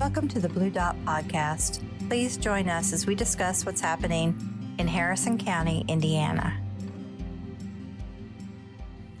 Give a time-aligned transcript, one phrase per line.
[0.00, 1.82] Welcome to the Blue Dot Podcast.
[2.08, 4.32] Please join us as we discuss what's happening
[4.78, 6.56] in Harrison County, Indiana.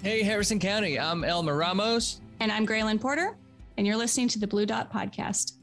[0.04, 0.96] Hey, Harrison County.
[0.96, 2.20] I'm Elmer Ramos.
[2.38, 3.36] And I'm Graylin Porter,
[3.76, 5.54] and you're listening to the Blue Dot Podcast.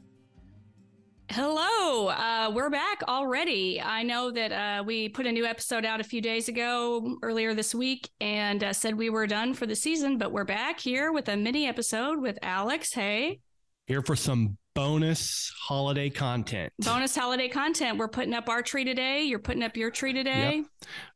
[1.30, 3.80] Hello, uh, we're back already.
[3.80, 7.54] I know that uh, we put a new episode out a few days ago, earlier
[7.54, 11.10] this week, and uh, said we were done for the season, but we're back here
[11.10, 12.92] with a mini episode with Alex.
[12.92, 13.40] Hey.
[13.86, 16.72] Here for some bonus holiday content.
[16.84, 17.98] Bonus holiday content.
[17.98, 19.22] We're putting up our tree today.
[19.24, 20.56] You're putting up your tree today.
[20.56, 20.66] Yep,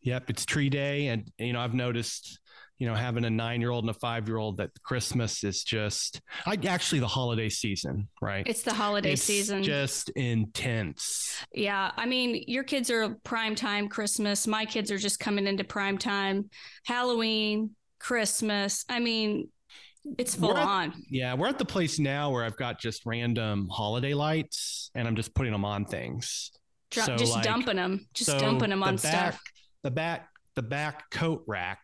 [0.03, 1.09] yep it's tree day.
[1.09, 2.41] And, you know, I've noticed
[2.79, 5.63] you know, having a nine year old and a five year old that Christmas is
[5.63, 8.43] just I actually the holiday season, right?
[8.47, 9.63] It's the holiday it's season.
[9.63, 11.45] Just intense.
[11.53, 11.91] Yeah.
[11.95, 14.47] I mean, your kids are prime time Christmas.
[14.47, 16.49] My kids are just coming into prime time.
[16.87, 18.87] Halloween, Christmas.
[18.89, 19.51] I mean,
[20.19, 20.93] it's full at, on.
[21.11, 25.17] Yeah, we're at the place now where I've got just random holiday lights and I'm
[25.17, 26.51] just putting them on things.
[26.91, 29.43] Dr- so just like, dumping them, just so dumping them on the back, stuff.
[29.83, 31.81] The back, the back coat rack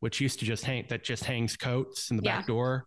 [0.00, 2.38] which used to just hang that just hangs coats in the Yeah.
[2.38, 2.86] back door,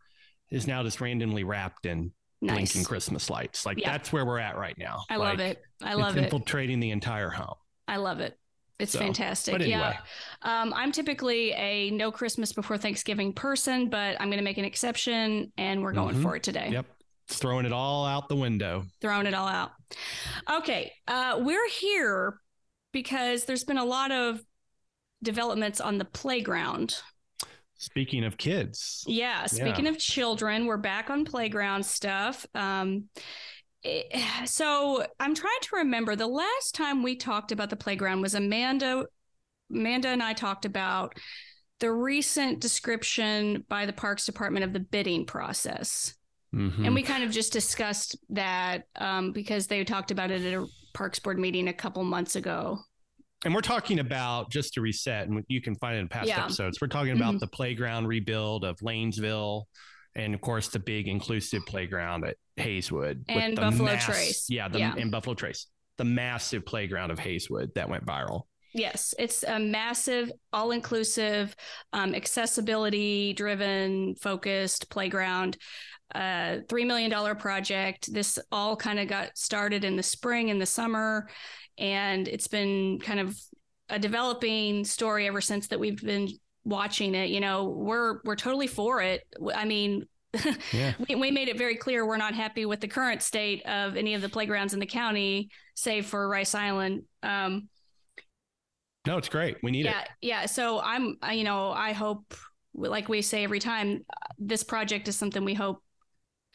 [0.49, 2.55] is now just randomly wrapped in Nice.
[2.55, 3.65] blinking Christmas lights.
[3.67, 3.91] Like Yeah.
[3.91, 5.03] that's where we're at right now.
[5.09, 5.61] I love it.
[5.81, 6.23] I love it's it.
[6.25, 7.53] infiltrating the entire home.
[7.87, 8.35] I love it.
[8.83, 9.55] It's So, fantastic.
[9.55, 9.69] anyway.
[9.69, 9.97] Yeah.
[10.41, 14.65] Um, I'm typically a no Christmas before Thanksgiving person, but I'm going to make an
[14.65, 16.21] exception and we're going Mhm.
[16.21, 16.69] for it today.
[16.71, 16.85] Yep.
[17.29, 18.85] It's throwing it all out the window.
[19.01, 19.71] Throwing it all out.
[20.51, 20.91] Okay.
[21.07, 22.39] Uh, we're here
[22.91, 24.41] because there's been a lot of
[25.23, 27.01] developments on the playground.
[27.77, 29.45] Speaking of kids, Yeah.
[29.45, 32.45] Speaking of children, we're back on playground stuff.
[32.53, 33.09] Um,
[34.45, 39.05] so I'm trying to remember the last time we talked about the playground was Amanda.
[39.71, 41.17] Amanda and I talked about
[41.79, 46.13] the recent description by the Parks Department of the bidding process.
[46.53, 46.85] Mhm.
[46.85, 50.67] And we kind of just discussed that um, because they talked about it at a
[50.93, 52.79] Parks Board meeting a couple months ago.
[53.45, 56.45] and we're talking about just to reset, and you can find it in past Yeah.
[56.45, 56.79] episodes.
[56.79, 57.39] We're talking about Mhm.
[57.41, 59.65] the playground rebuild of Lanesville,
[60.15, 64.47] and of course the big inclusive playground at Hayswood with And the Buffalo Trace.
[64.49, 64.93] Yeah, the, Yeah.
[64.97, 68.43] and Buffalo Trace, the massive playground of Hayswood that went viral.
[68.75, 71.55] Yes, it's a massive, all inclusive,
[71.93, 75.57] um, accessibility driven, focused playground.
[76.13, 78.11] Uh, $3 million project.
[78.13, 81.27] This all kind of got started in the spring and the summer,
[81.77, 83.39] and it's been kind of
[83.89, 86.29] a developing story ever since that we've been
[86.65, 87.29] watching it.
[87.29, 89.21] You know, we're we're totally for it.
[89.53, 90.05] I mean,
[90.73, 90.93] Yeah.
[91.07, 94.13] we, we made it very clear we're not happy with the current state of any
[94.15, 97.03] of the playgrounds in the county, save for Rice Island.
[97.21, 97.69] Um,
[99.05, 99.57] No, it's great.
[99.61, 100.07] We need yeah it.
[100.21, 102.33] yeah so i'm you know i hope
[102.73, 105.83] like we say every time uh, this project is something we hope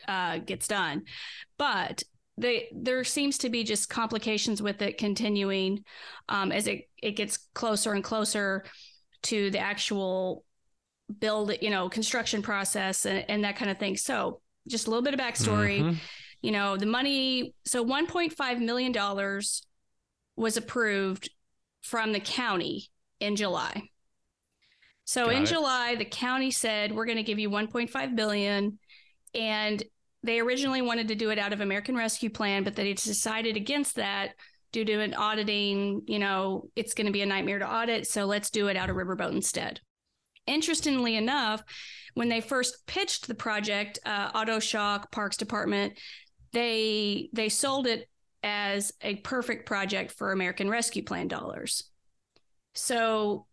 [0.08, 1.02] uh, gets done
[1.58, 2.02] but
[2.36, 5.84] they, there seems to be just complications with it continuing
[6.28, 8.64] um, as it, it gets closer and closer
[9.24, 10.44] to the actual
[11.20, 15.02] build you know construction process and, and that kind of thing so just a little
[15.02, 15.96] bit of backstory Mhm.
[16.42, 19.62] you know the money so 1.5 million dollars
[20.36, 21.30] was approved
[21.82, 22.90] from the county
[23.20, 23.82] in july
[25.04, 25.46] so Got in it.
[25.46, 28.78] july the county said we're going to give you 1.5 billion
[29.34, 29.82] and
[30.22, 33.96] they originally wanted to do it out of american rescue plan but they decided against
[33.96, 34.32] that
[34.72, 38.24] due to an auditing you know it's going to be a nightmare to audit so
[38.26, 39.80] let's do it out of riverboat instead
[40.46, 41.62] interestingly enough
[42.14, 45.94] when they first pitched the project uh, auto shock parks department
[46.52, 48.08] they they sold it
[48.42, 51.84] as a perfect project for american rescue plan dollars
[52.74, 53.46] so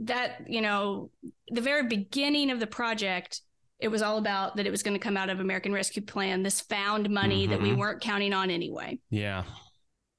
[0.00, 1.10] that you know
[1.48, 3.40] the very beginning of the project
[3.80, 6.42] it was all about that it was going to come out of american rescue plan
[6.42, 7.78] this found money that we Mhm.
[7.78, 9.44] weren't counting on anyway Yeah.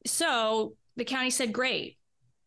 [0.06, 1.98] So the county said, great.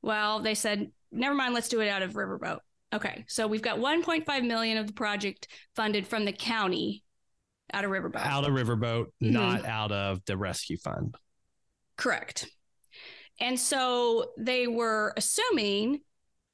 [0.03, 2.59] Well, they said, never mind, let's do it out of Riverboat.
[2.93, 3.25] Okay.
[3.29, 7.03] So we've got 1.5 million of the project funded from the county
[7.73, 8.17] out of Riverboat.
[8.27, 9.31] Out of Riverboat, Mhm.
[9.33, 11.15] not out of the rescue fund.
[11.97, 12.49] Correct.
[13.41, 16.01] And so they were assuming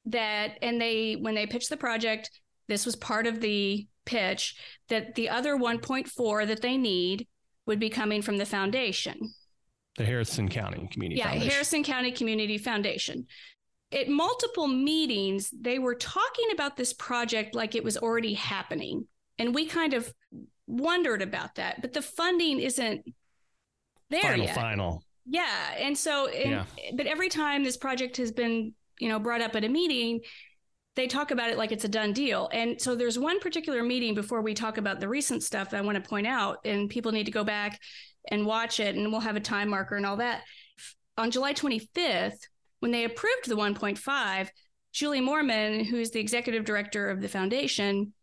[0.05, 2.31] that, and they, when they pitched the project,
[2.67, 4.55] this was part of the pitch
[4.87, 7.27] that the other 1.4 that they need
[7.65, 9.33] would be coming from the foundation.
[9.99, 11.51] The Harrison County Community yeah, Foundation.
[11.51, 13.27] Harrison County Community Foundation.
[13.91, 19.05] At multiple meetings, they were talking about this project like it was already happening.
[19.37, 20.13] And we kind of
[20.67, 23.03] wondered about that, but the funding isn't
[24.09, 24.55] there final, yet.
[24.55, 25.03] final.
[25.25, 25.75] Yeah.
[25.77, 26.91] And so, and, Yeah.
[26.93, 30.21] but every time this project has been, you know, brought up at a meeting,
[30.95, 32.49] they talk about it like it's a done deal.
[32.53, 35.81] And so there's one particular meeting before we talk about the recent stuff that I
[35.81, 37.81] want to point out, and people need to go back
[38.29, 40.43] and watch it, and we'll have a time marker and all that.
[41.17, 42.39] On July 25th,
[42.79, 44.49] when they approved the 1.5,
[44.93, 48.13] Julie Moorman, who's the executive director of the foundation,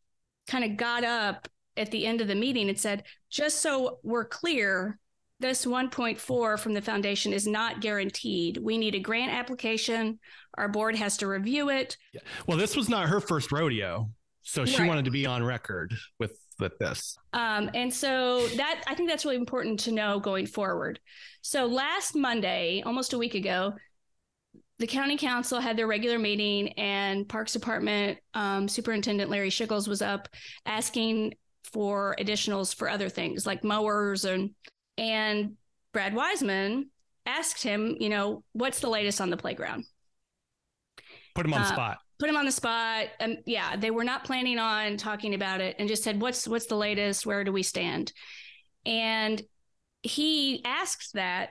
[0.49, 4.25] kind of got up at the end of the meeting and said, just so we're
[4.25, 4.99] clear,
[5.41, 8.57] this 1.4 from the foundation is not guaranteed.
[8.57, 10.19] We need a grant application.
[10.57, 11.99] Our board has to review it.
[12.47, 14.11] Well, this was not her first rodeo.
[14.41, 14.89] So she Right.
[14.89, 17.17] wanted to be on record with with this.
[17.33, 21.01] Um, and so that I think that's really important to know going forward.
[21.43, 23.75] So last Monday, almost a week ago,
[24.79, 30.03] the county council had their regular meeting, and Parks Department um, Superintendent Larry Schickles was
[30.03, 30.29] up
[30.67, 31.35] asking
[31.73, 34.51] for additionals for other things like mowers and
[34.99, 35.55] and
[35.93, 36.91] Brad Wiseman
[37.27, 39.85] asked him, you know, what's the latest on the playground?
[41.35, 41.99] Put him on the Uh, spot.
[42.19, 43.07] Put him on the spot.
[43.21, 46.67] Um, yeah, they were not planning on talking about it, and just said, "What's what's
[46.67, 47.27] the latest?
[47.27, 48.13] Where do we stand?"
[48.85, 49.43] And
[50.03, 51.51] he asked that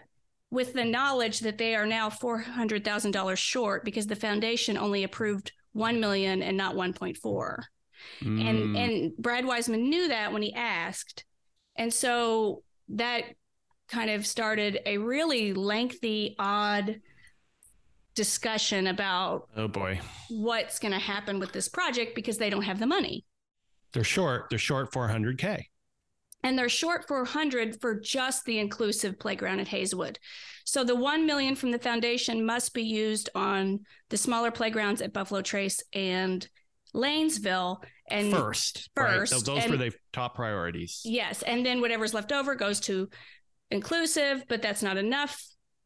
[0.51, 4.77] with the knowledge that they are now four hundred thousand dollars short because the foundation
[4.77, 7.65] only approved one million and not one point four.
[8.21, 8.77] And Mm.
[8.77, 11.25] and Brad Wiseman knew that when he asked,
[11.75, 13.23] and so that
[13.87, 17.01] kind of started a really lengthy, odd
[18.15, 22.79] discussion about oh boy, what's going to happen with this project because they don't have
[22.79, 23.25] the money.
[23.93, 24.47] they're short.
[24.49, 25.63] They're short 400k.
[26.43, 30.19] And they're short 400 for just the inclusive playground at Hazelwood.
[30.63, 33.79] So the 1 million from the foundation must be used on
[34.09, 36.47] the smaller playgrounds at Buffalo Trace and
[36.93, 37.77] Lanesville
[38.11, 41.01] and first, first, Those, those and- were the top priorities.
[41.03, 43.09] Yes, and then whatever's left over goes to
[43.71, 45.41] inclusive, but that's not enough,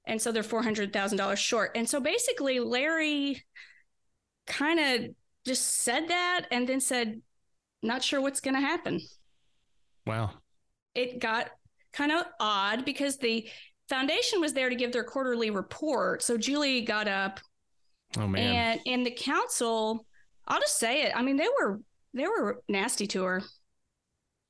[0.05, 1.71] and so they're four hundred thousand dollars short.
[1.75, 3.43] And so basically, Larry
[4.47, 5.11] kind of
[5.45, 7.21] just said that, and then said,
[7.83, 8.99] "Not sure what's going to happen."
[10.05, 10.31] Wow.
[10.95, 11.49] It got
[11.93, 13.47] kind of odd because the
[13.87, 16.21] foundation was there to give their quarterly report.
[16.23, 17.39] So Julie got up,
[18.17, 18.77] Oh man.
[18.77, 20.05] and and the council,
[20.47, 21.11] I'll just say it.
[21.15, 21.79] I mean, they were
[22.13, 23.43] they were nasty to her.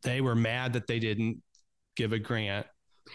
[0.03, 1.41] they were mad that they didn't
[1.97, 2.65] give a grant.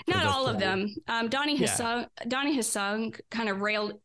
[0.09, 0.95] Not all of them.
[1.09, 1.69] Um, Donnie Yeah.
[1.69, 4.01] Hassan, Donnie Hassan kind of railed,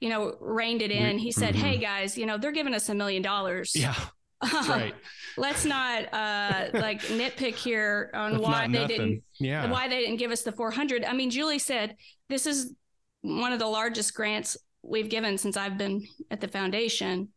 [0.00, 1.18] you know, reined it in.
[1.18, 1.58] He said, mhm.
[1.58, 3.74] "Hey guys, you know, they're giving us a million dollars.
[3.74, 3.94] Yeah,
[4.42, 4.94] that's right.
[5.36, 9.70] Let's not uh, like nitpick here on That's why they didn't Yeah.
[9.70, 11.04] why they didn't give us the 400.
[11.04, 11.96] I mean, Julie said
[12.28, 12.74] this is
[13.22, 17.28] one of the largest grants we've given since I've been at the foundation,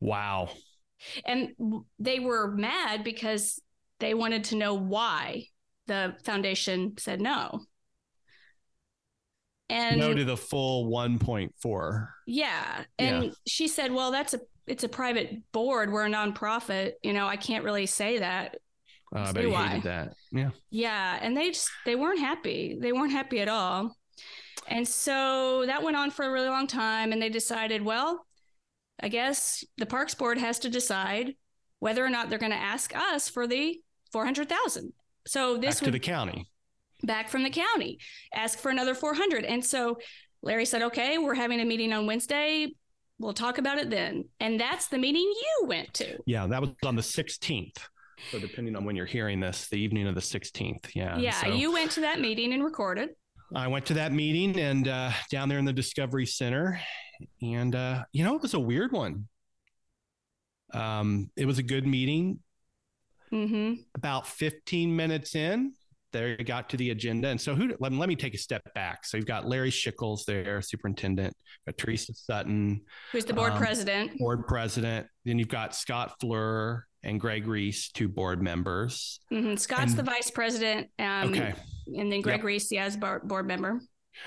[0.00, 0.50] Wow.
[1.24, 1.50] and
[1.98, 3.60] they were mad because
[4.00, 5.46] they wanted to know why
[5.90, 7.62] the foundation said no.
[9.68, 12.08] And no to the full 1.4.
[12.28, 12.84] Yeah.
[12.98, 15.92] And she said, well, that's a, it's a private board.
[15.92, 16.92] We're a nonprofit.
[17.02, 18.58] You know, I can't really say that.
[19.14, 19.66] Uh, I bet he why.
[19.66, 20.14] hated that.
[20.30, 20.50] Yeah.
[20.70, 21.18] Yeah.
[21.20, 22.78] And they just, they weren't happy.
[22.80, 23.96] They weren't happy at all.
[24.68, 27.10] And so that went on for a really long time.
[27.10, 28.24] And they decided, well,
[29.02, 31.34] I guess the Parks Board has to decide
[31.80, 33.80] whether or not they're going to ask us for the
[34.12, 34.92] 400,000.
[35.26, 36.46] So Back this to the county.
[37.02, 37.98] back from the county,
[38.34, 39.44] ask for another 400.
[39.44, 39.98] And so
[40.42, 42.72] Larry said, okay, we're having a meeting on Wednesday.
[43.18, 44.24] We'll talk about it then.
[44.40, 46.18] And that's the meeting you went to.
[46.26, 47.76] Yeah, that was on the 16th.
[48.30, 50.90] So depending on when you're hearing this, the evening of the 16th.
[50.94, 51.18] Yeah.
[51.18, 53.10] yeah, so you went to that meeting and recorded.
[53.54, 56.80] I went to that meeting and uh, down there in the Discovery Center,
[57.42, 59.26] and uh, you know it was a weird one.
[60.72, 62.38] Um, it was a good meeting.
[63.30, 65.72] Hmm About 15 minutes in,
[66.12, 67.28] there you got to the agenda.
[67.28, 67.72] And so, who?
[67.78, 69.04] Let, let me take a step back.
[69.06, 71.32] So you've got Larry Schickles there, superintendent.
[71.66, 72.80] Got Teresa Sutton,
[73.12, 74.18] Who's the board Um, president.
[74.18, 75.06] board president.
[75.24, 79.20] Then you've got Scott Fleur and Greg Reese, two board members.
[79.30, 80.88] hmm Scott's and- the vice president.
[80.98, 81.54] Um, okay.
[81.96, 82.44] And then Greg Yep.
[82.44, 83.80] Reese, yeah, as board board member.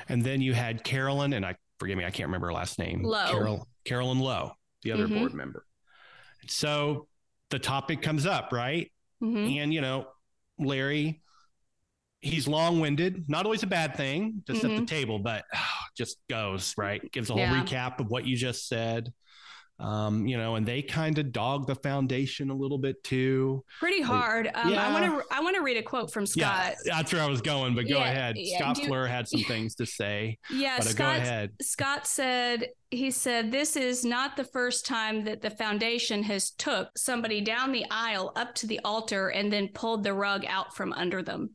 [0.07, 3.03] And then you had Carolyn, and I forgive me, I can't remember her last name.
[3.03, 3.29] Lowe.
[3.29, 5.19] Carol, Carolyn Lowe, the other Mhm.
[5.19, 5.65] board member.
[6.47, 7.07] So
[7.53, 8.91] the topic comes up, right?
[9.21, 10.07] hmm And you know,
[10.57, 11.21] Larry,
[12.21, 15.45] he's long-winded, not always a bad thing, just at the table, but
[15.95, 16.99] just goes, right?
[17.11, 17.63] Gives a whole Yeah.
[17.63, 19.13] recap of what you just said.
[19.79, 23.65] Um, you know, and they kind of dog the foundation a little bit too.
[23.79, 24.49] Pretty hard.
[24.53, 24.87] Um, Yeah.
[24.87, 26.75] I want to I want to read a quote from Scott.
[26.85, 28.35] Yeah, that's where I was going, but go Yeah, ahead.
[28.37, 31.51] yeah, Scott do- Fleur had some things to say, Yeah, but uh, go ahead.
[31.61, 36.89] Scott said he said this is not the first time that the foundation has took
[36.95, 40.93] somebody down the aisle up to the altar and then pulled the rug out from
[40.93, 41.49] under them.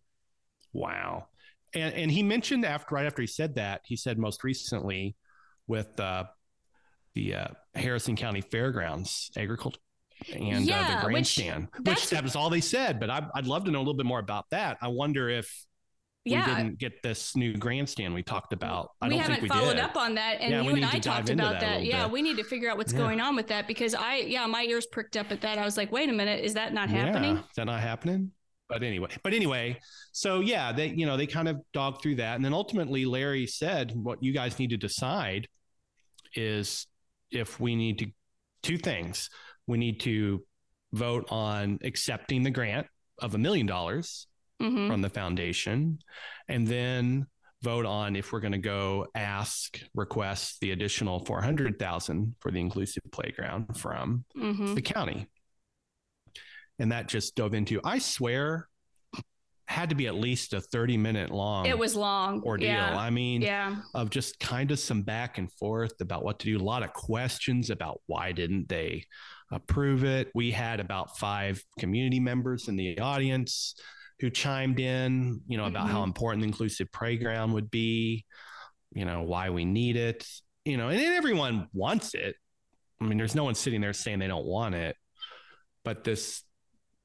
[0.72, 1.28] Wow.
[1.74, 5.14] And and he mentioned after right after he said that, he said most recently
[5.66, 6.24] with uh,
[7.14, 9.80] the uh, Harrison County Fairgrounds agriculture
[10.32, 12.98] and uh, the grandstand, which, that's- that was all they said.
[13.00, 14.76] But I, I'd love to know a little bit more about that.
[14.82, 15.64] I wonder if
[16.24, 16.46] Yeah.
[16.48, 18.90] we didn't get this new grandstand we talked about.
[19.00, 19.80] I we don't haven't think we followed did.
[19.84, 21.84] up on that, and Yeah, you and I talked about that that.
[21.84, 22.12] Yeah, bit.
[22.12, 22.98] we need to figure out what's Yeah.
[22.98, 25.56] going on with that because I, yeah, my ears pricked up at that.
[25.58, 27.36] I was like, wait a minute, is that not happening?
[27.36, 28.32] Yeah, is that not happening?
[28.68, 29.78] But anyway, but anyway,
[30.12, 33.46] so yeah, they you know they kind of dogged through that, and then ultimately Larry
[33.46, 35.48] said, "What you guys need to decide
[36.34, 36.86] is
[37.30, 38.06] if we need to
[38.62, 39.30] two things.
[39.66, 40.42] We need to
[40.92, 42.86] vote on accepting the grant
[43.20, 44.26] of a million dollars
[44.60, 45.98] hmm from the foundation,
[46.48, 47.26] and then
[47.62, 52.50] vote on if we're going to go ask request the additional four hundred thousand for
[52.50, 55.28] the inclusive playground from hmm the county.
[56.78, 58.68] And that just dove into, I swear,
[59.68, 62.42] had to be at least a 30 minute long It was long.
[62.42, 62.68] ordeal.
[62.68, 62.96] Yeah.
[62.96, 63.76] I mean, yeah.
[63.94, 66.92] of just kind of some back and forth about what to do, a lot of
[66.94, 69.04] questions about why didn't they
[69.52, 70.30] approve it.
[70.34, 73.74] We had about five community members in the audience
[74.20, 76.06] who chimed in, you know, about how Mhm.
[76.08, 78.24] important the inclusive playground would be,
[78.94, 80.26] you know, why we need it,
[80.64, 82.36] you know, and everyone wants it.
[83.00, 84.96] I mean, there's no one sitting there saying they don't want it,
[85.84, 86.42] but this,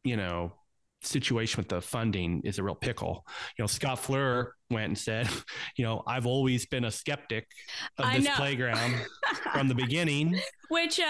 [0.03, 0.53] you know,
[1.05, 3.25] situation with the funding is a real pickle.
[3.57, 5.27] You know, Scott Fleur went and said,
[5.77, 7.48] you know, I've always been a skeptic
[7.98, 8.36] of I this know.
[8.36, 8.95] playground
[9.53, 10.39] from the beginning.
[10.69, 11.03] Which uh,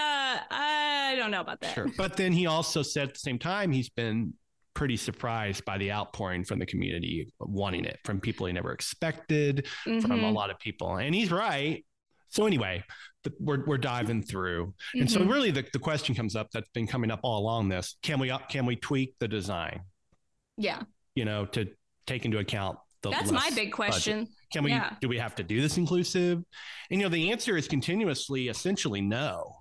[0.50, 1.74] I don't know about that.
[1.74, 1.86] Sure.
[1.96, 4.34] But then he also said at the same time, he's been
[4.74, 9.66] pretty surprised by the outpouring from the community wanting it from people he never expected,
[9.84, 10.32] from a Mhm.
[10.34, 10.96] lot of people.
[10.96, 11.84] And he's right.
[12.34, 12.82] So anyway,
[13.22, 14.74] the, we're, we're diving through.
[14.98, 15.30] And so Mhm.
[15.32, 17.96] really the, the question comes up that's been coming up all along this.
[18.02, 19.82] Can we, can we tweak the design,
[20.56, 20.82] yeah,
[21.14, 21.66] you know, to
[22.08, 23.74] take into account the that's my big budget?
[23.76, 24.28] question.
[24.52, 24.90] Can we, Yeah.
[25.00, 26.38] do we have to do this inclusive?
[26.90, 29.56] And, you know, the answer is continuously essentially no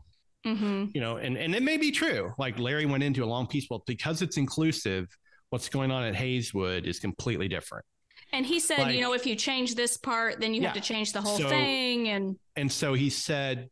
[0.46, 2.34] hmm you know, and and it may be true.
[2.38, 3.66] Like Larry went into a long piece.
[3.70, 5.08] Well, because it's inclusive,
[5.52, 7.86] what's going on at Hayswood is completely different.
[8.34, 10.82] And he said, Like- you know, if you change this part, then you have to
[10.82, 12.10] change the whole So- thing.
[12.10, 13.70] And And so he said,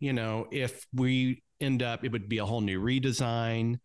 [0.00, 3.78] you know, if we end up, it would be a whole new redesign.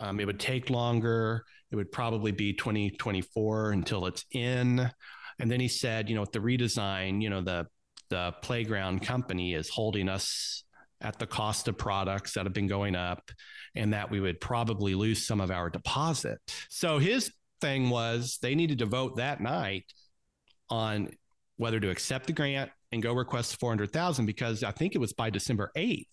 [0.00, 1.44] Um, it would take longer.
[1.70, 4.90] It would probably be 2024 until it's in.
[5.38, 7.66] And then he said, you know, with the redesign, you know, the
[8.08, 10.64] the playground company is holding us
[11.00, 13.30] at the cost of products that have been going up
[13.76, 16.38] and that we would probably lose some of our deposit.
[16.68, 19.84] So his thing was they needed to vote that night
[20.68, 21.10] on
[21.56, 25.30] whether to accept the grant and go request 400,000 because I think it was by
[25.30, 26.06] December 8th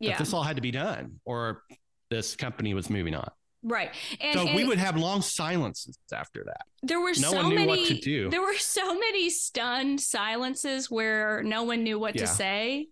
[0.00, 1.62] that yeah, this all had to be done or
[2.10, 3.30] this company was moving on.
[3.62, 3.90] right.
[4.20, 6.62] And, so we would have long silences after that.
[6.82, 8.30] there were no so many, what to do.
[8.30, 12.22] there were so many stunned silences where no one knew what Yeah.
[12.22, 12.88] to say.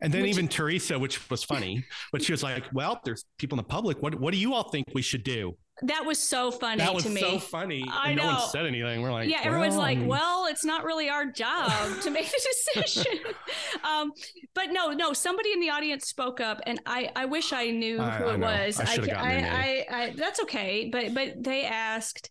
[0.00, 3.58] And then Which- even Teresa, which was funny, but she was like, well, there's people
[3.58, 4.00] in the public.
[4.00, 5.56] What, what do you all think we should do?
[5.82, 7.20] That was so funny that was to me.
[7.20, 7.84] so funny.
[7.90, 8.46] I and no one know.
[8.50, 9.02] said anything.
[9.02, 11.72] We're like, yeah, everyone's well, like, well, it's not really our job
[12.02, 13.18] to make the decision.
[13.84, 14.12] um,
[14.54, 18.00] but no, no, somebody in the audience spoke up, and I, I wish I knew
[18.00, 18.46] I- who I it know.
[18.46, 18.80] was.
[18.80, 20.88] I should've gotten their I, I, I, that's okay.
[20.90, 22.30] But, but they asked.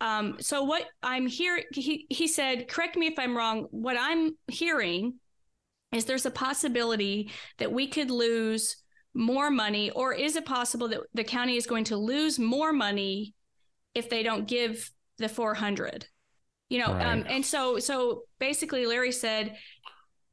[0.00, 3.66] Um, so what I'm hearing, he, he said, correct me if I'm wrong.
[3.70, 5.14] What I'm hearing
[5.92, 8.76] is there's a possibility that we could lose
[9.16, 13.34] more money, or is it possible that the county is going to lose more money
[13.94, 16.06] if they don't give the 400?
[16.68, 19.56] You know, um, and so so basically, Larry said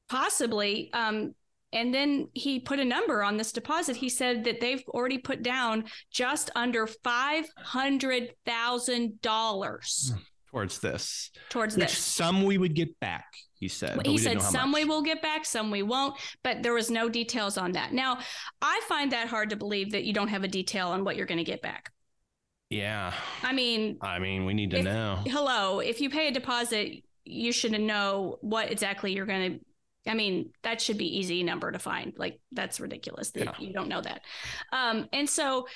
[0.10, 0.92] possibly.
[0.94, 1.34] Um,
[1.72, 3.96] and then he put a number on this deposit.
[3.96, 10.14] He said that they've already put down just under five hundred thousand dollars
[10.52, 11.98] towards this, towards which this.
[11.98, 13.26] some we would get back.
[13.64, 13.96] He said.
[13.96, 14.80] but He said some much.
[14.82, 17.94] we will get back, some we won't, but there was no details on that.
[17.94, 18.20] Now,
[18.62, 21.26] I find that hard to believe that you don't have a detail on what you're
[21.26, 21.92] going to get back.
[22.70, 23.14] Yeah.
[23.42, 25.24] I mean, I mean, we need to If- know.
[25.26, 29.60] hello, if you pay a deposit, you should know what exactly you're going
[30.06, 30.12] to.
[30.12, 32.12] I mean, that should be easy number to find.
[32.18, 33.54] Like that's ridiculous that Yeah.
[33.60, 34.22] you don't know that.
[34.74, 35.68] Um, and so,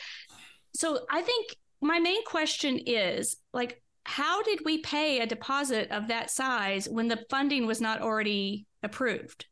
[0.75, 6.07] so I think my main question is like, how did we pay a deposit of
[6.07, 9.45] that size when the funding was not already approved?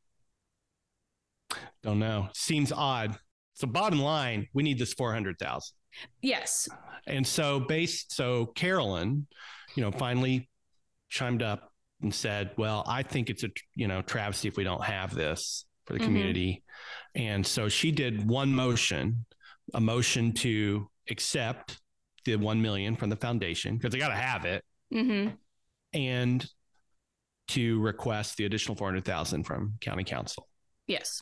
[1.84, 2.30] Don't know.
[2.34, 3.18] Seems odd.
[3.56, 5.76] So bottom line, we need this 400,000.
[6.22, 6.70] Yes.
[7.06, 9.28] And so based so Carolyn,
[9.76, 10.50] you know, finally
[11.10, 14.84] chimed up and said, "Well, I think it's a you know travesty if we don't
[14.86, 16.06] have this for the Mhm.
[16.06, 16.64] community."
[17.14, 19.26] And so she did one motion,
[19.74, 21.82] a motion to accept
[22.26, 25.30] the 1 million from the foundation because they got to have it hmm
[25.94, 26.46] and
[27.48, 30.48] to request the additional 400,000 from county council.
[30.88, 31.22] Yes.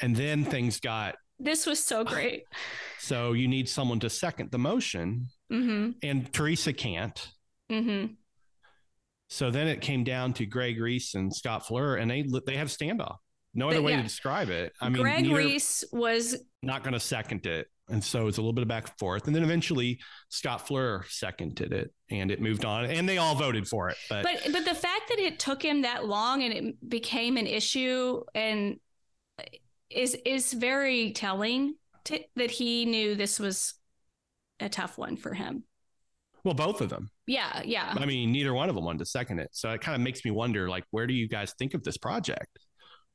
[0.00, 2.42] And then things got This was so great.
[2.98, 7.28] so you need someone to second the motion hmm and Teresa can't.
[7.70, 8.06] hmm
[9.28, 12.68] So then it came down to Greg Reese and Scott Fleur, and they they have
[12.68, 13.16] standoff.
[13.54, 13.98] No other But way yeah.
[13.98, 14.72] to describe it.
[14.80, 17.66] I mean, Greg Reese was not going to second it.
[17.90, 19.26] And so it's a little bit of back and forth.
[19.26, 23.66] And then eventually Scott Fleur seconded it and it moved on and they all voted
[23.66, 23.96] for it.
[24.10, 27.46] But, but but the fact that it took him that long and it became an
[27.46, 28.78] issue and
[29.90, 33.74] is is very telling to, that he knew this was
[34.60, 35.64] a tough one for him.
[36.44, 37.10] well, both of them.
[37.26, 37.94] Yeah, yeah.
[37.96, 39.48] I mean, neither one of them wanted to second it.
[39.52, 41.96] So it kind of makes me wonder, like, where do you guys think of this
[41.96, 42.58] project?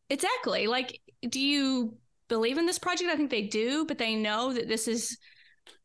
[0.10, 0.68] Exactly.
[0.68, 1.00] Like
[1.30, 1.98] do you
[2.34, 3.12] believe in this project?
[3.12, 5.18] I think they do, but they know that this is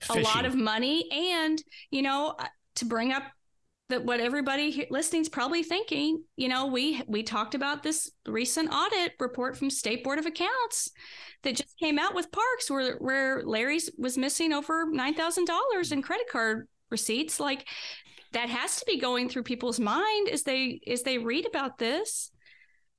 [0.08, 3.24] a lot of money and you know uh, to bring up
[3.90, 9.12] that what everybody listening's probably thinking you know we we talked about this recent audit
[9.20, 10.90] report from state board of accounts
[11.42, 16.26] that just came out with parks where where larry's was missing over $9000 in credit
[16.30, 17.66] card receipts like
[18.32, 22.30] that has to be going through people's mind as they as they read about this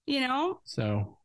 [0.06, 1.18] you know So,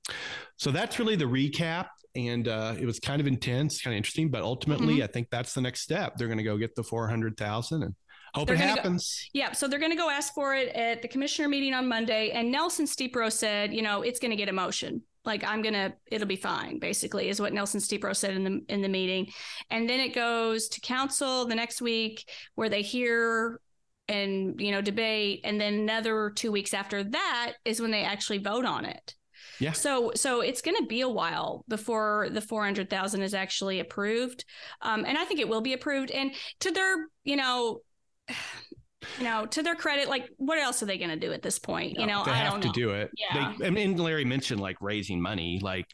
[0.57, 1.87] so that's really the recap.
[2.16, 5.02] And uh, it was kind of intense, kind of interesting, but ultimately, Mm-hmm.
[5.02, 6.16] I think that's the next step.
[6.16, 7.94] They're going to go get the 400,000 and
[8.35, 9.28] hope They're it gonna go- happens.
[9.33, 12.30] Yeah, so they're going to go ask for it at the commissioner meeting on Monday.
[12.30, 15.02] And Nelson Steepro said, you know, it's going to get a motion.
[15.25, 16.78] Like I'm gonna, it'll be fine.
[16.78, 19.33] Basically, is what Nelson Steepro said in the in the meeting.
[19.71, 23.59] And then it goes to council the next week, where they hear
[24.06, 28.37] and you know debate, and then another two weeks after that is when they actually
[28.37, 29.14] vote on it.
[29.61, 29.73] Yeah.
[29.73, 33.80] So so it's going to be a while before the four hundred thousand is actually
[33.80, 34.44] approved,
[34.82, 36.11] um, and I think it will be approved.
[36.11, 37.80] And to their you know
[39.18, 41.58] you know, to their credit, like what else are they going to do at this
[41.58, 41.99] point?
[41.99, 42.73] You know, they I have don't to know.
[42.73, 43.11] do it.
[43.16, 43.52] Yeah.
[43.58, 45.61] They, I mean, Larry mentioned like raising money.
[45.62, 45.87] Like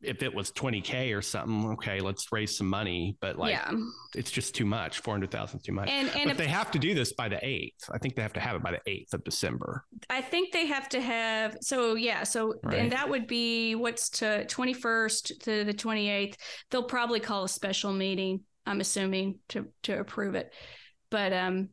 [0.00, 3.16] if it was 20K or something, okay, let's raise some money.
[3.20, 3.70] But like, yeah,
[4.14, 5.00] it's just too much.
[5.00, 5.88] 400,000 is too much.
[5.88, 7.90] and and but they have to do this by the 8th.
[7.92, 9.84] I think they have to have it by the 8th of December.
[10.08, 12.78] I think they have to have so yeah, so Right.
[12.78, 16.36] and that would be what's to twenty first to the twenty eighth.
[16.70, 18.40] They'll probably call a special meeting.
[18.66, 20.52] I'm assuming to to approve it,
[21.10, 21.70] but um,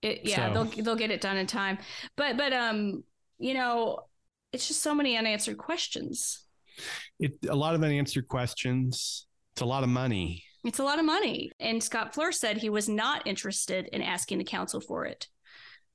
[0.00, 1.78] it yeah So- they'll they'll get it done in time.
[2.16, 3.02] But but um,
[3.38, 4.00] you know,
[4.52, 6.44] it's just so many unanswered questions.
[7.18, 9.26] It, a lot of unanswered questions.
[9.54, 10.44] It's a lot of money.
[10.64, 11.50] It's a lot of money.
[11.60, 15.28] And Scott Fleur said he was not interested in asking the council for it.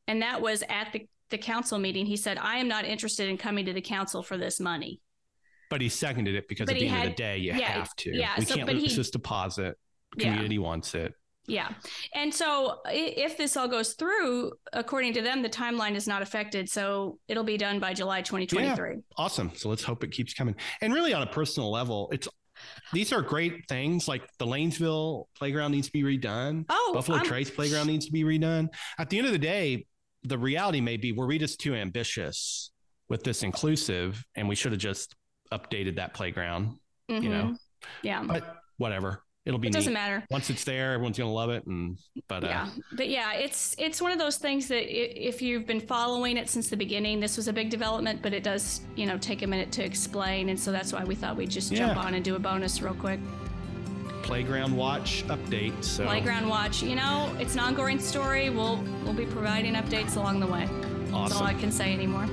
[0.07, 2.05] And that was at the, the council meeting.
[2.05, 5.01] He said, I am not interested in coming to the council for this money.
[5.69, 7.71] But he seconded it because But at the he end of the day, you yeah,
[7.71, 8.15] have to.
[8.15, 9.77] yeah, we so- can't but lose he- this deposit.
[10.17, 10.25] Yeah.
[10.27, 11.13] Community wants it.
[11.45, 11.73] Yeah.
[12.13, 16.69] And so if this all goes through, according to them, the timeline is not affected.
[16.69, 19.01] So it'll be done by July 2023.
[19.17, 19.51] Awesome.
[19.56, 20.56] So let's hope it keeps coming.
[20.82, 22.27] And really, on a personal level, it's
[22.93, 24.08] these are great things.
[24.08, 26.65] Like the Lanesville playground needs to be redone.
[26.69, 28.69] Oh, Buffalo I'm- Trace playground needs to be redone.
[28.97, 29.86] At the end of the day,
[30.23, 32.71] the reality may be were we just too ambitious
[33.10, 35.13] with this inclusive, and we should have just
[35.51, 36.77] updated that playground.
[37.10, 37.58] You know, Mhm.
[38.01, 38.23] Yeah.
[38.23, 39.22] but whatever.
[39.45, 39.99] It'll be It doesn't neat.
[39.99, 40.23] matter.
[40.32, 41.65] Once it's there, everyone's gonna love it.
[41.65, 45.65] And but uh, yeah but yeah it's it's one of those things that if you've
[45.65, 49.06] been following it since the beginning this was a big development but it does you
[49.06, 51.97] know take a minute to explain and so that's why we thought we'd just jump
[51.97, 53.19] on and do a bonus real quick
[54.21, 55.84] playground watch update.
[55.84, 60.39] So playground watch you know it's an ongoing story we'll we'll be providing updates along
[60.39, 60.67] the way
[61.12, 62.27] that's all i can say anymore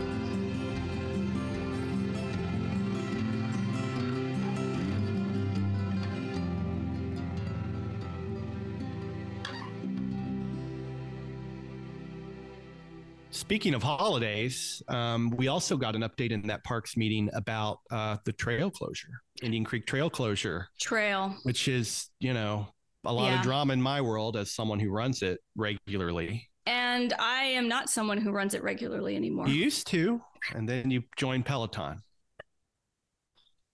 [13.40, 18.18] Speaking of holidays, um, we also got an update in that parks meeting about uh,
[18.26, 19.08] the trail closure,
[19.42, 22.68] Indian Creek Trail closure, trail which is, you know,
[23.06, 23.36] a lot Yeah.
[23.38, 26.46] of drama in my world as someone who runs it regularly.
[26.66, 30.20] and i am not someone who runs it regularly anymore You used to,
[30.54, 32.02] and then you joined Peloton.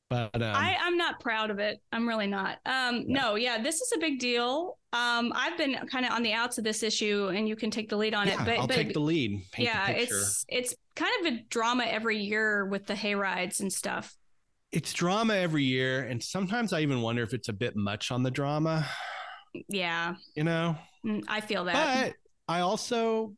[0.09, 1.81] But um, I, I'm not proud of it.
[1.91, 2.59] I'm really not.
[2.65, 4.79] Um, No, yeah, this is a big deal.
[4.93, 7.89] Um, I've been kind of on the outs of this issue, and you can take
[7.89, 8.45] the lead on yeah, it.
[8.45, 9.43] But, I'll but take the lead.
[9.51, 13.61] paint the yeah, it's it's kind of a drama every year with the hay rides
[13.61, 14.17] and stuff.
[14.73, 18.23] it's drama every year, and sometimes I even wonder if it's a bit much on
[18.23, 18.87] the drama.
[19.69, 22.13] Yeah, You know, mm, I feel that.
[22.13, 22.15] but
[22.55, 23.35] I also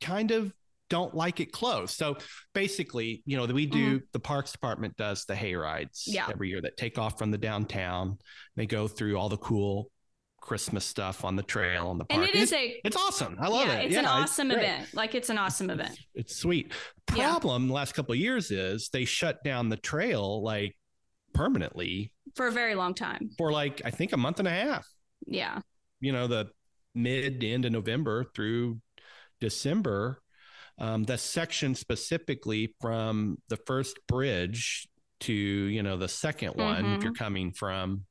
[0.00, 0.52] kind of
[0.92, 1.96] don't like it closed.
[1.96, 2.18] So
[2.52, 4.04] basically, you know, we do mm-hmm.
[4.12, 6.04] the parks department does the hay rides.
[6.06, 6.26] Yeah.
[6.30, 8.18] every year that take off from the downtown.
[8.56, 9.90] They go through all the cool
[10.42, 12.20] Christmas stuff on the trail on the park.
[12.20, 13.38] and it is it's, a it's awesome.
[13.40, 13.86] I love yeah, it.
[13.86, 14.58] it's an Yeah, awesome great.
[14.58, 14.88] event.
[14.92, 15.98] Like it's an awesome event.
[16.14, 16.72] It's sweet.
[17.14, 17.14] Yeah.
[17.30, 20.76] Problem the last couple of years is they shut down the trail like
[21.32, 23.30] permanently for a very long time.
[23.38, 24.86] for like I think a month and a half.
[25.26, 25.60] Yeah,
[26.00, 26.50] you know the
[26.94, 28.80] mid end of November through
[29.40, 30.20] December,
[30.78, 34.86] um, the section specifically from the first bridge
[35.20, 37.02] to you know the 2nd one, if Mhm.
[37.04, 38.04] you're coming from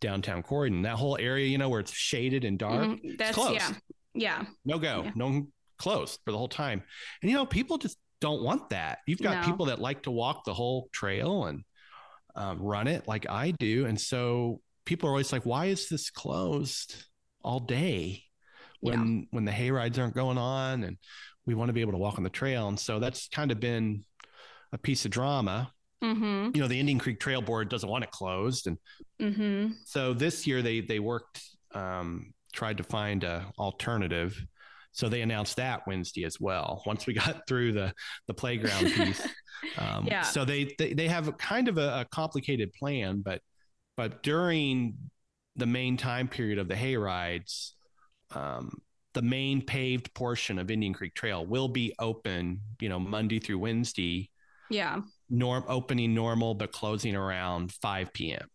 [0.00, 3.18] downtown Corydon, that whole area, you know, where it's shaded and dark, Mhm.
[3.18, 3.54] That's closed.
[3.54, 3.72] yeah.
[4.14, 4.46] Yeah.
[4.64, 5.12] No go, Yeah.
[5.14, 6.82] no closed for the whole time.
[7.22, 9.00] And you know, people just don't want that.
[9.06, 9.50] You've got No.
[9.50, 11.64] people that like to walk the whole trail and
[12.34, 16.10] um, run it like I do, and so people are always like, "Why is this
[16.10, 17.04] closed
[17.42, 18.24] all day
[18.92, 20.96] when when the hay rides aren't going on?" And
[21.46, 23.60] we want to be able to walk on the trail, and so that's kind of
[23.60, 24.04] been
[24.72, 25.72] a piece of drama.
[26.02, 26.50] Mm-hmm.
[26.54, 28.78] You know, the Indian Creek Trail Board doesn't want it closed, and
[29.20, 29.72] Mm-hmm.
[29.84, 31.40] so this year they they worked
[31.74, 34.36] um, tried to find a alternative.
[34.92, 36.82] So they announced that Wednesday as well.
[36.86, 37.92] Once we got through the
[38.26, 39.26] the playground piece,
[39.78, 40.22] um, Yeah.
[40.22, 43.40] So they, they they have kind of a, a complicated plan, but
[43.96, 44.96] but during
[45.56, 47.74] the main time period of the hay rides,
[48.34, 48.78] um,
[49.14, 52.60] the main paved portion of Indian Creek Trail will be open.
[52.80, 54.30] You know, Monday through Wednesday,
[54.70, 55.00] Yeah.
[55.30, 58.46] norm opening normal but closing around five p.m.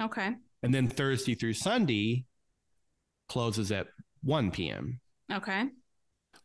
[0.00, 0.34] Okay.
[0.62, 2.24] And then Thursday through Sunday
[3.28, 3.88] closes at
[4.22, 5.00] 1 p.m.
[5.32, 5.64] Okay.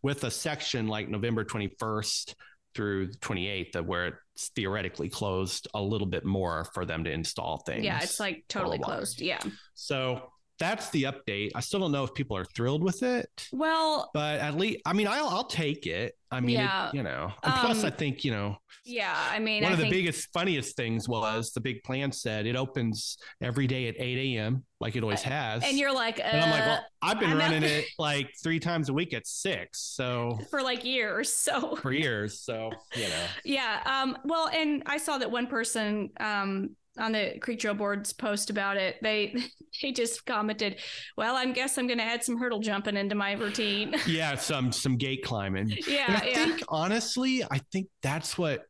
[0.02, 2.34] with a section like November 21st
[2.74, 7.58] through 28th of where it's theoretically closed a little bit more for them to install
[7.60, 7.84] things.
[7.84, 9.22] Yeah, it's like totally closed.
[9.22, 9.40] Yeah.
[9.74, 10.31] so
[10.62, 11.52] that's the update.
[11.56, 14.94] I still don't know if people are thrilled with it, Well, but at least I
[14.94, 16.16] mean I'll I'll take it.
[16.34, 16.92] I mean, it- Yeah.
[16.94, 17.34] you know.
[17.44, 19.14] And plus Um, I think, you know, yeah.
[19.30, 22.56] I mean, one I of the biggest funniest things was the big plan said it
[22.56, 24.64] opens every day at 8 a.m.
[24.80, 25.62] like it always has.
[25.66, 28.62] and you're like, uh, And I'm like, well, I've been I'm running it like three
[28.62, 31.34] times a week at six, so for like years.
[31.34, 32.40] So for years.
[32.40, 33.82] So you know, Yeah.
[33.86, 38.50] Um, well, and I saw that one person um, on the Creek Trail Board's post
[38.50, 38.98] about it.
[39.02, 39.36] They
[39.82, 40.80] they just commented,
[41.18, 44.72] "Well, I guess I'm going to add some hurdle jumping into my routine." yeah, some
[44.72, 45.80] some gate climbing.
[46.08, 48.64] And yeah, I yeah, think honestly, I think that's what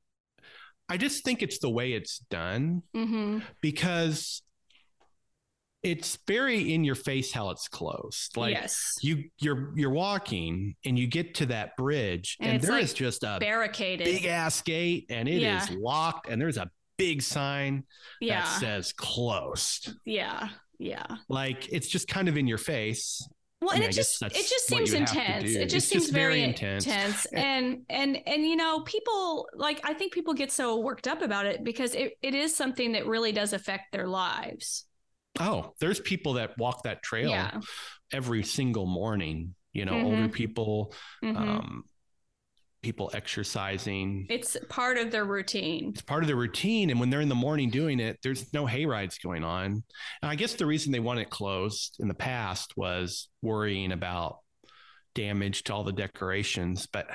[0.89, 4.41] I just think it's the way it's done hmm because
[5.83, 8.37] it's very in your face how it's closed.
[8.37, 12.73] Like yes, you you're you're walking and you get to that bridge And and, there
[12.73, 14.07] like is just a barricaded.
[14.07, 15.75] big ass gate and it is Yeah.
[15.75, 16.69] locked and there's a
[17.05, 17.83] big sign
[18.19, 19.93] yeah, that says closed.
[20.05, 21.05] yeah, yeah.
[21.29, 23.27] Like it's just kind of in your face.
[23.61, 25.55] Well, I and it just it just seems you would have to intense.
[25.55, 26.85] It just It's seems just very intense.
[26.87, 27.27] intense.
[27.33, 31.45] And and and you know, people like I think people get so worked up about
[31.45, 34.85] it because it, it is something that really does affect their lives.
[35.39, 37.59] Oh, there's people that walk that trail Yeah.
[38.11, 39.53] every single morning.
[39.73, 40.03] You know, Mhm.
[40.05, 41.37] older people, Mhm.
[41.37, 41.83] um,
[42.81, 44.25] people exercising.
[44.29, 45.89] it's part of their routine.
[45.89, 46.89] it's part of their routine.
[46.89, 49.65] And when they're in the morning doing it, there's no hay rides going on.
[49.65, 49.83] And
[50.31, 54.39] I guess the reason they want it closed in the past was worrying about
[55.13, 56.87] damage to all the decorations.
[56.87, 57.07] But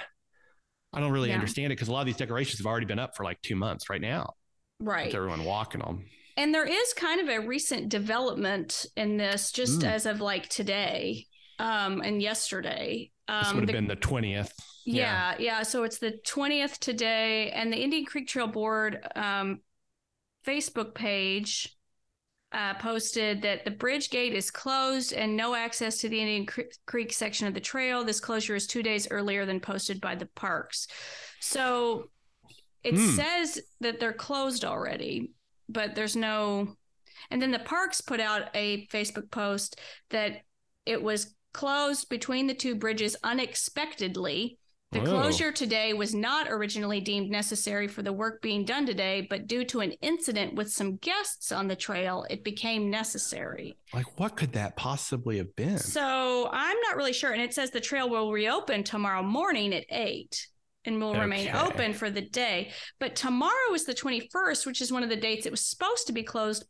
[0.93, 1.35] I don't really Yeah.
[1.35, 3.57] understand it because a lot of these decorations have already been up for like two
[3.57, 4.35] months right now.
[4.79, 5.07] Right.
[5.07, 6.07] With everyone walking them.
[6.37, 9.89] And there is kind of a recent development in this just Mm.
[9.91, 11.27] as of like today
[11.59, 13.11] um and yesterday.
[13.27, 14.53] This Um would have the- been the 20th.
[14.87, 19.61] Yeah, yeah, so it's the 20th today and the Indian Creek Trail Board um
[20.47, 21.77] Facebook page
[22.53, 26.71] uh, posted that the bridge gate is closed and no access to the Indian Cre-
[26.87, 28.05] Creek section of the trail.
[28.05, 30.87] This closure is two days earlier than posted by the parks.
[31.41, 32.11] So
[32.85, 33.17] it Hmm.
[33.17, 35.33] says that they're closed already,
[35.69, 36.77] but there's no.
[37.31, 40.43] And then the parks put out a Facebook post that
[40.87, 44.59] it was closed between the two bridges unexpectedly.
[44.97, 45.21] The Whoa.
[45.21, 49.65] closure today was not originally deemed necessary for the work being done today, but due
[49.67, 53.77] to an incident with some guests on the trail, it became necessary.
[53.93, 55.79] Like, what could that possibly have been?
[55.79, 57.33] So I'm not really sure.
[57.33, 60.47] And it says the trail will reopen tomorrow morning at eight
[60.87, 62.71] and will remain open for the day.
[62.99, 66.13] But tomorrow is the 21st, which is one of the dates it was supposed to
[66.13, 66.65] be closed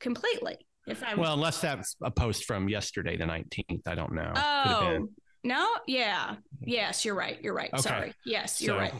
[0.00, 0.56] completely.
[0.86, 3.86] If I well, unless that's a post from yesterday, the 19th.
[3.86, 4.32] I don't know.
[4.36, 5.08] Oh.
[5.44, 7.38] No, yeah, yes, you're right.
[7.42, 7.70] You're right.
[7.72, 7.82] Okay.
[7.82, 8.14] Sorry.
[8.24, 8.94] Yes, you're So, right.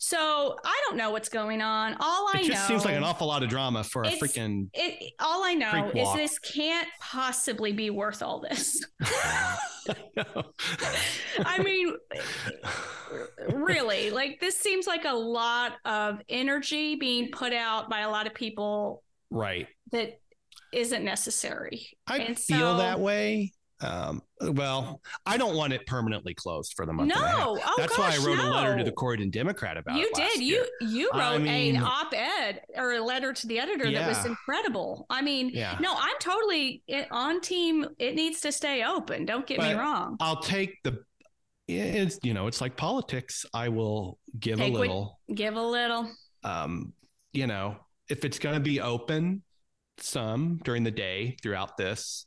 [0.00, 1.96] So I don't know what's going on.
[1.98, 4.68] All I It just know seems like an awful lot of drama for a freaking.
[4.72, 8.80] it, all I know is this can't possibly be worth all this.
[11.44, 11.94] I mean,
[13.52, 18.26] really, like this seems like a lot of energy being put out by a lot
[18.26, 19.66] of people right.
[19.92, 20.20] that
[20.72, 21.88] isn't necessary.
[22.06, 23.52] I And feel so- that way.
[23.80, 27.12] Um, well, I don't want it permanently closed for the month.
[27.12, 27.38] and a half.
[27.38, 28.84] No, oh That's gosh, why I wrote a letter to no.
[28.84, 30.18] the Corydon Democrat about you it.
[30.18, 30.42] last did.
[30.42, 30.66] year.
[30.80, 34.26] You you I wrote mean- an op-ed or a letter to the editor that was
[34.26, 35.06] incredible.
[35.10, 35.78] I mean, Yeah.
[35.80, 37.86] no, I'm totally on team.
[38.00, 39.24] It needs to stay open.
[39.26, 40.16] Don't get me wrong.
[40.20, 41.04] I'll take the
[41.68, 43.44] it's you know it's like politics.
[43.54, 45.20] I will give Take a what- little.
[45.32, 46.10] Give a little.
[46.42, 46.94] um,
[47.32, 47.76] you know,
[48.08, 49.42] if it's going to be open
[49.98, 52.24] some during the day throughout this,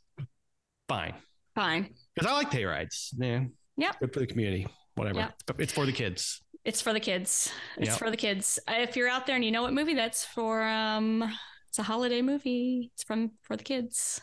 [0.87, 1.15] fine.
[1.55, 1.93] Fine.
[2.15, 3.45] Because I like pay rides, Yeah.
[3.77, 3.99] Yep.
[3.99, 5.19] Good for the community, whatever.
[5.19, 5.33] Yep.
[5.47, 6.41] But it's for the kids.
[6.63, 7.51] It's for the kids.
[7.77, 7.97] It's Yep.
[7.99, 8.59] for the kids.
[8.67, 11.23] If you're out there and you know what movie that's for, um,
[11.67, 12.91] it's a holiday movie.
[12.93, 14.21] It's from for the kids.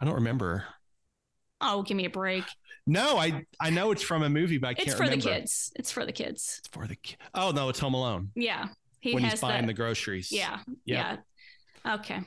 [0.00, 0.64] I don't remember.
[1.60, 2.44] Oh, give me a break.
[2.86, 5.24] No, I I know it's from a movie, but I can't It's for remember.
[5.24, 5.72] the kids.
[5.76, 6.56] It's for the kids.
[6.60, 7.16] It's for the kid.
[7.34, 8.68] Oh no, it's Home Alone Yeah.
[9.00, 9.66] He when has he's buying that.
[9.68, 10.30] the groceries.
[10.32, 10.58] yeah.
[10.84, 11.22] Yep.
[11.84, 11.94] Yeah.
[11.94, 12.20] Okay.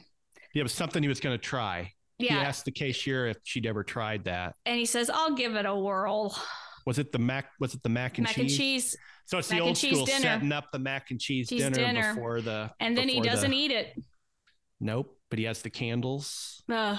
[0.53, 1.93] Yeah, it was something he was going to try.
[2.19, 4.55] He asked the cashier if she'd ever tried that.
[4.65, 6.37] And he says, I'll give it a whirl.
[6.85, 7.49] Was it the mac?
[7.59, 8.37] Was it the mac and cheese?
[8.37, 8.51] Mac cheese?
[8.51, 8.97] and cheese.
[9.25, 10.19] So it's Mac the old school dinner.
[10.21, 12.13] setting up the mac and cheese Cheese dinner, dinner.
[12.15, 12.71] before the.
[12.79, 13.93] And then he doesn't the- eat it.
[14.79, 16.63] Nope, but he has the candles.
[16.71, 16.97] Ugh.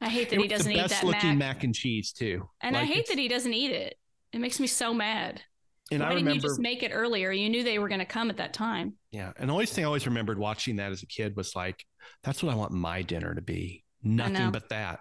[0.00, 1.56] I hate that It he doesn't the eat best that looking mac.
[1.56, 2.48] mac and cheese too.
[2.60, 3.96] And I hate that he doesn't eat it.
[4.32, 5.42] It makes me so mad.
[5.90, 7.30] And Why I didn't remember, you just make it earlier?
[7.32, 8.94] You knew they were going to come at that time.
[9.10, 9.32] yeah.
[9.38, 11.82] And the only thing I always remembered watching that as a kid was like,
[12.22, 13.84] that's what I want my dinner to be.
[14.02, 15.00] Nothing but that.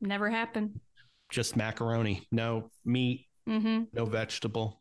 [0.00, 0.80] Never happened.
[1.30, 3.84] Just macaroni, no meat, Mm-hmm.
[3.92, 4.80] no vegetable.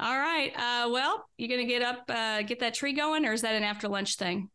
[0.00, 0.50] All right.
[0.56, 3.54] Uh, well, you're going to get up, uh, get that tree going, or is that
[3.54, 4.48] an after lunch thing?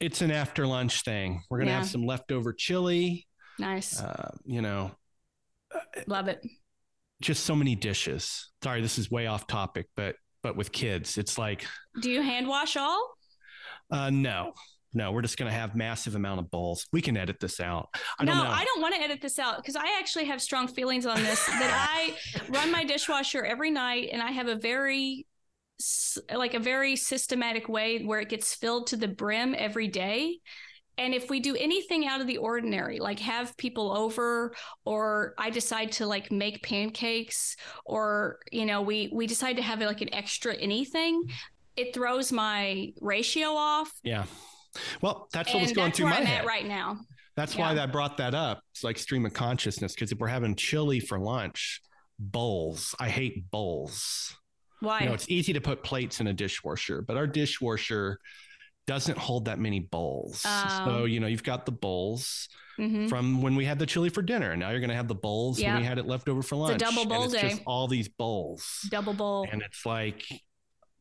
[0.00, 1.42] It's an after lunch thing.
[1.48, 3.26] We're gonna have some leftover chili.
[3.58, 3.98] Nice.
[4.00, 4.90] Uh, you know,
[6.06, 6.40] Love it.
[7.22, 8.50] just so many dishes.
[8.62, 11.64] Sorry, this is way off topic, but but with kids, it's like,
[12.02, 13.14] Do you hand wash all?
[13.90, 14.52] uh, no,
[14.94, 16.86] no, we're just gonna have massive amount of bowls.
[16.92, 17.88] We can edit this out.
[18.18, 18.50] I don't no, know.
[18.50, 21.44] I don't want to edit this out because I actually have strong feelings on this.
[21.46, 22.14] that I
[22.48, 25.26] run my dishwasher every night, and I have a very
[26.32, 30.38] like a very systematic way where it gets filled to the brim every day.
[30.96, 34.54] And if we do anything out of the ordinary, like have people over,
[34.84, 39.80] or I decide to like make pancakes, or you know, we we decide to have
[39.80, 41.24] like an extra anything,
[41.76, 43.90] it throws my ratio off.
[44.04, 44.26] Yeah.
[45.02, 46.46] Well, that's what and was going through my I'm head.
[46.46, 46.98] right now.
[47.36, 47.82] That's why Yeah.
[47.82, 48.60] I brought that up.
[48.72, 51.80] It's like stream of consciousness because if we're having chili for lunch,
[52.18, 52.94] bowls.
[53.00, 54.36] I hate bowls.
[54.80, 55.00] Why?
[55.00, 58.18] You know, it's easy to put plates in a dishwasher, but our dishwasher
[58.86, 60.42] doesn't hold that many bowls.
[60.46, 60.82] Oh.
[60.84, 63.08] So, you know, you've got the bowls Mhm.
[63.08, 64.50] from when we had the chili for dinner.
[64.50, 66.56] And now you're going to have the bowls when we had it left over for
[66.56, 66.82] lunch.
[66.82, 67.62] It's a double bowl it's just day.
[67.66, 68.86] all these bowls.
[68.90, 69.46] double bowl.
[69.50, 70.22] And it's like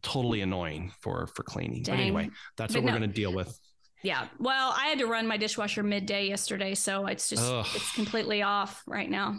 [0.04, 1.82] totally annoying for for cleaning.
[1.84, 3.58] But anyway, that's But what we're going to deal with.
[4.04, 4.28] Yeah.
[4.38, 7.66] Well, I had to run my dishwasher midday yesterday, so it's just Ugh.
[7.74, 9.38] it's completely off right now.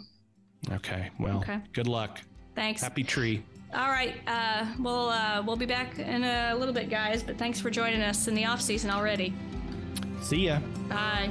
[0.71, 1.11] Okay.
[1.19, 1.59] Well, Okay.
[1.73, 2.19] good luck.
[2.55, 2.81] Thanks.
[2.81, 3.43] Happy tree.
[3.73, 4.15] All right.
[4.25, 7.21] Uh, we'll uh, we'll be back in a little bit, guys.
[7.21, 9.33] But thanks for joining us in the off season already.
[10.21, 10.59] See ya.
[10.89, 11.29] Bye.